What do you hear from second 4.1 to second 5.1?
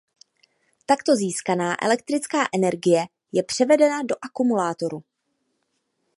akumulátoru.